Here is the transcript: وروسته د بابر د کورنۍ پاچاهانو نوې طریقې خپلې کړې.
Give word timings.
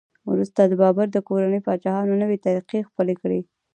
وروسته 0.31 0.61
د 0.65 0.73
بابر 0.81 1.07
د 1.11 1.17
کورنۍ 1.27 1.59
پاچاهانو 1.67 2.19
نوې 2.21 2.37
طریقې 2.45 2.79
خپلې 2.89 3.13
کړې. 3.21 3.39